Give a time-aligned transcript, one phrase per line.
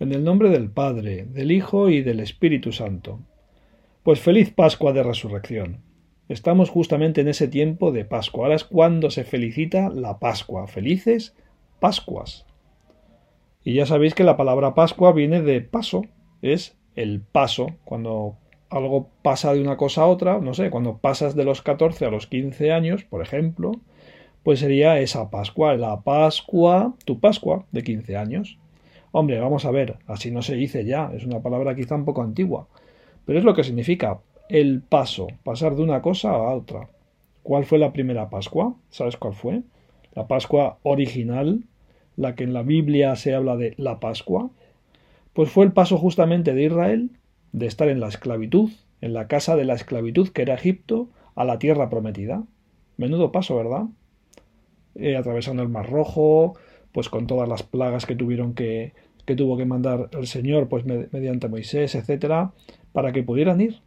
[0.00, 3.20] En el nombre del Padre, del Hijo y del Espíritu Santo.
[4.02, 5.82] Pues feliz Pascua de Resurrección.
[6.30, 8.44] Estamos justamente en ese tiempo de Pascua.
[8.44, 10.66] Ahora es cuando se felicita la Pascua.
[10.68, 11.36] Felices
[11.80, 12.46] Pascuas.
[13.62, 16.06] Y ya sabéis que la palabra Pascua viene de paso.
[16.40, 17.66] Es el paso.
[17.84, 18.38] Cuando
[18.70, 22.10] algo pasa de una cosa a otra, no sé, cuando pasas de los 14 a
[22.10, 23.72] los 15 años, por ejemplo,
[24.44, 28.56] pues sería esa Pascua, la Pascua, tu Pascua de 15 años.
[29.12, 32.22] Hombre, vamos a ver, así no se dice ya, es una palabra quizá un poco
[32.22, 32.68] antigua,
[33.24, 36.88] pero es lo que significa el paso, pasar de una cosa a otra.
[37.42, 38.74] ¿Cuál fue la primera Pascua?
[38.90, 39.62] ¿Sabes cuál fue?
[40.14, 41.64] La Pascua original,
[42.16, 44.50] la que en la Biblia se habla de la Pascua,
[45.32, 47.10] pues fue el paso justamente de Israel
[47.52, 48.70] de estar en la esclavitud,
[49.00, 52.44] en la casa de la esclavitud que era Egipto, a la tierra prometida.
[52.96, 53.86] Menudo paso, ¿verdad?
[54.94, 56.54] Eh, atravesando el Mar Rojo,
[56.92, 58.92] pues con todas las plagas que tuvieron que,
[59.30, 62.50] que tuvo que mandar el Señor, pues mediante Moisés, etcétera,
[62.90, 63.78] para que pudieran ir.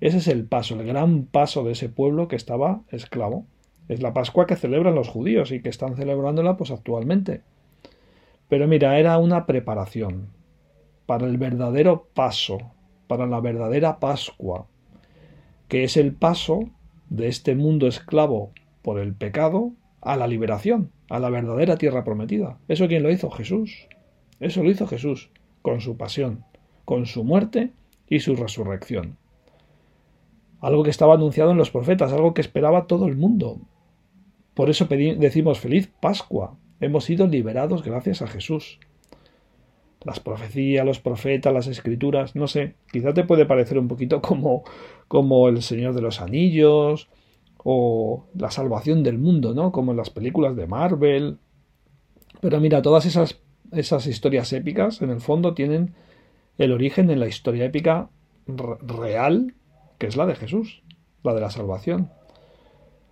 [0.00, 3.46] Ese es el paso, el gran paso de ese pueblo que estaba esclavo.
[3.88, 7.40] Es la Pascua que celebran los judíos y que están celebrándola pues actualmente.
[8.48, 10.28] Pero mira, era una preparación
[11.04, 12.58] para el verdadero paso,
[13.08, 14.68] para la verdadera Pascua,
[15.66, 16.70] que es el paso
[17.10, 22.58] de este mundo esclavo por el pecado a la liberación, a la verdadera tierra prometida.
[22.68, 23.32] ¿Eso quién lo hizo?
[23.32, 23.88] Jesús.
[24.40, 25.30] Eso lo hizo Jesús,
[25.62, 26.44] con su pasión,
[26.84, 27.72] con su muerte
[28.08, 29.16] y su resurrección.
[30.60, 33.60] Algo que estaba anunciado en los profetas, algo que esperaba todo el mundo.
[34.54, 36.56] Por eso decimos feliz Pascua.
[36.80, 38.78] Hemos sido liberados gracias a Jesús.
[40.04, 44.64] Las profecías, los profetas, las escrituras, no sé, quizá te puede parecer un poquito como,
[45.08, 47.08] como el Señor de los Anillos,
[47.68, 49.72] o la salvación del mundo, ¿no?
[49.72, 51.38] Como en las películas de Marvel.
[52.40, 53.40] Pero mira, todas esas,
[53.72, 55.94] esas historias épicas, en el fondo, tienen
[56.58, 58.08] el origen en la historia épica
[58.46, 59.54] real,
[59.98, 60.82] que es la de Jesús,
[61.22, 62.10] la de la salvación.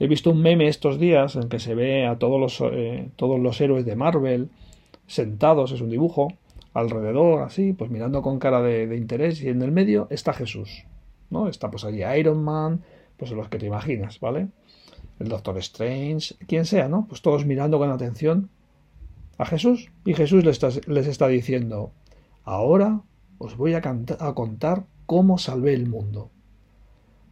[0.00, 3.40] He visto un meme estos días en que se ve a todos los, eh, todos
[3.40, 4.50] los héroes de Marvel
[5.06, 6.28] sentados, es un dibujo,
[6.72, 10.84] alrededor, así, pues mirando con cara de, de interés, y en el medio está Jesús,
[11.30, 11.48] ¿no?
[11.48, 12.82] Está pues allí Iron Man,
[13.16, 14.48] pues los que te imaginas, ¿vale?
[15.18, 17.06] El Doctor Strange, quien sea, ¿no?
[17.08, 18.50] Pues todos mirando con atención
[19.38, 21.92] a Jesús y Jesús les está, les está diciendo,
[22.44, 23.02] ahora
[23.38, 26.30] os voy a, a contar cómo salvé el mundo,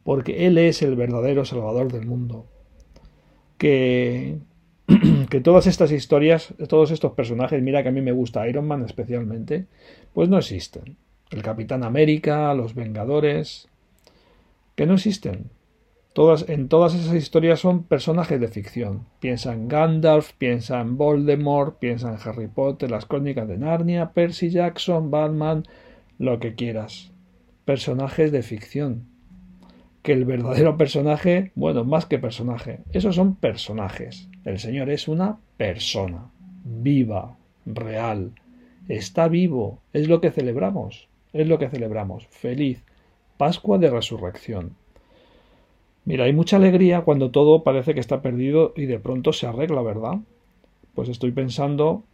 [0.04, 2.46] porque Él es el verdadero Salvador del mundo.
[3.58, 4.38] Que,
[5.30, 8.84] que todas estas historias, todos estos personajes, mira que a mí me gusta Iron Man
[8.84, 9.66] especialmente,
[10.14, 10.96] pues no existen.
[11.30, 13.68] El Capitán América, los Vengadores,
[14.76, 15.50] que no existen
[16.48, 19.04] en todas esas historias son personajes de ficción.
[19.20, 24.48] Piensa en Gandalf, piensa en Voldemort, piensa en Harry Potter, las crónicas de Narnia, Percy
[24.48, 25.64] Jackson, Batman,
[26.18, 27.12] lo que quieras.
[27.66, 29.04] Personajes de ficción.
[30.02, 34.30] Que el verdadero personaje, bueno, más que personaje, esos son personajes.
[34.46, 36.30] El Señor es una persona,
[36.64, 38.32] viva, real.
[38.88, 42.26] Está vivo, es lo que celebramos, es lo que celebramos.
[42.28, 42.82] Feliz
[43.36, 44.76] Pascua de Resurrección.
[46.06, 49.82] Mira, hay mucha alegría cuando todo parece que está perdido y de pronto se arregla,
[49.82, 50.20] ¿verdad?
[50.94, 52.04] Pues estoy pensando,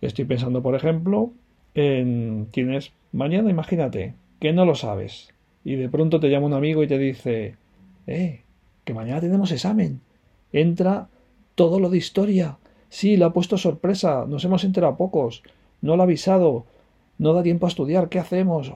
[0.00, 1.30] estoy pensando, por ejemplo,
[1.74, 5.32] en tienes mañana, imagínate, que no lo sabes
[5.64, 7.56] y de pronto te llama un amigo y te dice,
[8.06, 8.42] eh,
[8.84, 10.00] que mañana tenemos examen.
[10.52, 11.08] Entra
[11.54, 12.58] todo lo de historia.
[12.88, 15.42] Sí, le ha puesto sorpresa, nos hemos enterado pocos,
[15.82, 16.64] no lo ha avisado,
[17.18, 18.72] no da tiempo a estudiar, ¿qué hacemos?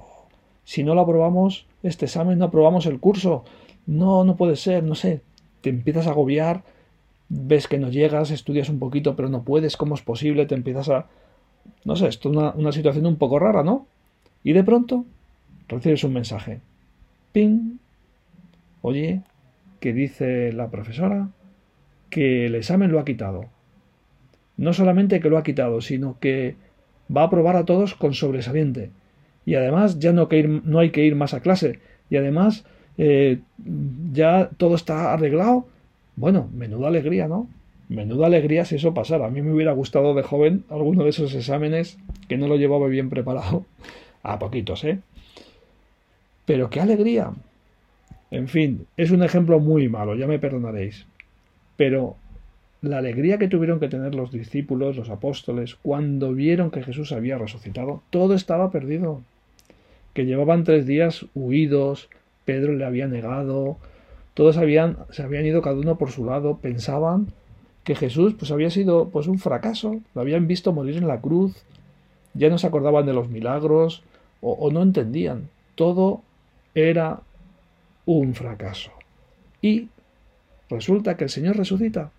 [0.65, 3.45] Si no lo aprobamos, este examen no aprobamos el curso,
[3.87, 5.23] no, no puede ser, no sé,
[5.61, 6.63] te empiezas a agobiar,
[7.29, 10.47] ves que no llegas, estudias un poquito, pero no puedes, ¿cómo es posible?
[10.47, 11.07] Te empiezas a...
[11.85, 13.87] No sé, esto es una, situación un poco rara, ¿no?
[14.45, 15.07] Y de pronto
[15.69, 16.61] recibes un mensaje.
[17.33, 17.79] ¡Ping!
[18.83, 19.23] Oye,
[19.81, 21.29] que dice la profesora
[22.11, 23.47] que el examen lo ha quitado.
[24.57, 26.57] No solamente que lo ha quitado, sino que
[27.15, 28.91] va a aprobar a todos con sobresaliente.
[29.45, 31.79] Y además ya no, que ir, no hay que ir más a clase.
[32.11, 32.65] Y además
[32.99, 33.41] eh,
[34.13, 35.67] ya todo está arreglado.
[36.17, 37.49] Bueno, menuda alegría, ¿no?
[37.89, 39.27] Menuda alegría si eso pasara.
[39.27, 41.99] A mí me hubiera gustado de joven alguno de esos exámenes
[42.29, 43.65] que no lo llevaba bien preparado.
[44.23, 45.01] A poquitos, ¿eh?
[46.45, 47.33] Pero qué alegría.
[48.31, 51.07] En fin, es un ejemplo muy malo, ya me perdonaréis.
[51.77, 52.17] Pero
[52.81, 57.39] la alegría que tuvieron que tener los discípulos, los apóstoles, cuando vieron que Jesús había
[57.39, 59.23] resucitado, todo estaba perdido.
[60.15, 62.09] Que llevaban tres días huidos,
[62.45, 63.77] Pedro le había negado,
[64.35, 67.29] todos habían, se habían ido cada uno por su lado, pensaban
[67.85, 71.65] que Jesús pues había sido pues un fracaso, lo habían visto morir en la cruz
[72.35, 74.03] ya no se acordaban de los milagros
[74.41, 75.49] o, o no entendían.
[75.75, 76.23] Todo
[76.75, 77.21] era
[78.07, 78.91] un fracaso.
[79.61, 79.89] Y
[80.71, 82.11] resulta que el Señor resucita.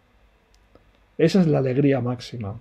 [1.17, 2.59] Esa es la alegría máxima,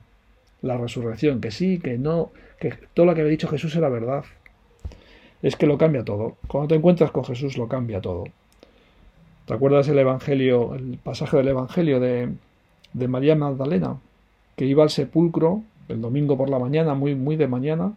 [0.61, 4.25] la resurrección, que sí, que no, que todo lo que había dicho Jesús era verdad.
[5.43, 6.37] Es que lo cambia todo.
[6.47, 8.25] Cuando te encuentras con Jesús lo cambia todo.
[9.45, 12.33] ¿Te acuerdas el Evangelio, el pasaje del Evangelio de,
[12.93, 13.99] de María Magdalena,
[14.55, 17.93] que iba al sepulcro el domingo por la mañana, muy, muy de mañana?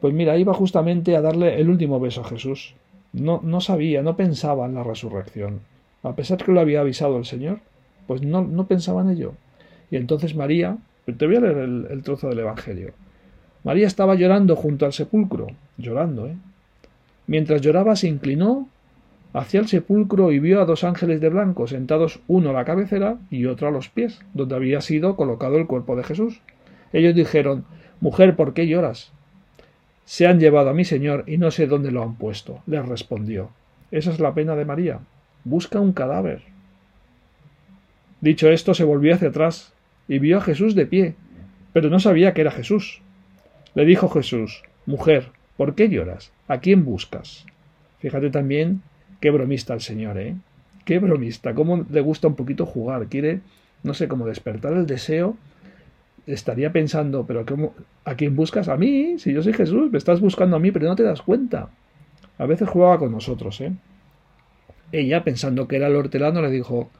[0.00, 2.74] Pues mira, iba justamente a darle el último beso a Jesús.
[3.12, 5.60] No, no sabía, no pensaba en la resurrección.
[6.02, 7.60] A pesar que lo había avisado el Señor,
[8.06, 9.34] pues no, no pensaba en ello.
[9.90, 12.92] Y entonces María, te voy a leer el, el trozo del Evangelio.
[13.64, 15.46] María estaba llorando junto al sepulcro,
[15.76, 16.36] llorando, ¿eh?
[17.26, 18.68] Mientras lloraba se inclinó
[19.32, 23.18] hacia el sepulcro y vio a dos ángeles de blanco sentados uno a la cabecera
[23.30, 26.40] y otro a los pies, donde había sido colocado el cuerpo de Jesús.
[26.92, 27.64] Ellos dijeron
[28.00, 29.12] Mujer, ¿por qué lloras?
[30.04, 32.62] Se han llevado a mi señor y no sé dónde lo han puesto.
[32.66, 33.50] Les respondió.
[33.90, 35.00] Esa es la pena de María.
[35.44, 36.42] Busca un cadáver.
[38.20, 39.72] Dicho esto, se volvió hacia atrás
[40.08, 41.14] y vio a Jesús de pie,
[41.72, 43.00] pero no sabía que era Jesús.
[43.74, 46.32] Le dijo Jesús, Mujer, ¿por qué lloras?
[46.48, 47.46] ¿A quién buscas?
[47.98, 48.82] Fíjate también
[49.20, 50.36] qué bromista el Señor, ¿eh?
[50.84, 53.40] Qué bromista, cómo le gusta un poquito jugar, quiere,
[53.82, 55.36] no sé, cómo despertar el deseo.
[56.26, 57.74] Estaría pensando, pero ¿cómo,
[58.04, 58.68] ¿a quién buscas?
[58.68, 61.22] A mí, si yo soy Jesús, me estás buscando a mí, pero no te das
[61.22, 61.70] cuenta.
[62.36, 63.72] A veces jugaba con nosotros, ¿eh?
[64.92, 66.90] Ella, pensando que era el hortelano, le dijo,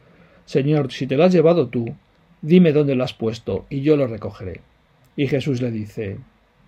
[0.47, 1.95] Señor, si te lo has llevado tú,
[2.43, 4.61] dime dónde lo has puesto, y yo lo recogeré.
[5.17, 6.19] Y Jesús le dice,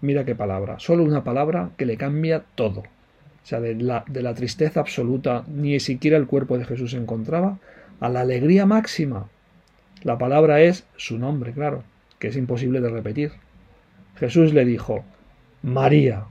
[0.00, 2.80] mira qué palabra, solo una palabra que le cambia todo.
[2.80, 6.96] O sea, de la, de la tristeza absoluta, ni siquiera el cuerpo de Jesús se
[6.96, 7.58] encontraba,
[8.00, 9.28] a la alegría máxima.
[10.02, 11.84] La palabra es su nombre, claro,
[12.18, 13.32] que es imposible de repetir.
[14.16, 15.04] Jesús le dijo,
[15.62, 16.24] María.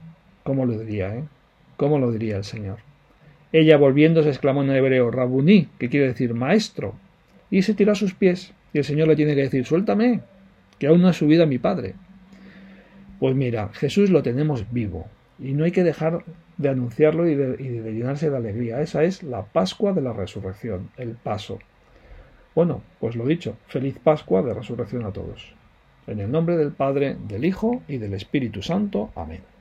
[0.44, 1.24] ¿Cómo lo diría, eh?
[1.76, 2.78] ¿Cómo lo diría el Señor?
[3.52, 6.94] Ella volviéndose exclamó en hebreo, Rabuní, que quiere decir maestro,
[7.50, 10.20] y se tiró a sus pies, y el Señor le tiene que decir, suéltame,
[10.78, 11.94] que aún no ha subido a mi Padre.
[13.18, 15.06] Pues mira, Jesús lo tenemos vivo,
[15.38, 16.24] y no hay que dejar
[16.56, 18.80] de anunciarlo y de, de llenarse de alegría.
[18.80, 21.58] Esa es la Pascua de la Resurrección, el paso.
[22.54, 25.54] Bueno, pues lo dicho, feliz Pascua de Resurrección a todos.
[26.06, 29.10] En el nombre del Padre, del Hijo y del Espíritu Santo.
[29.14, 29.55] Amén.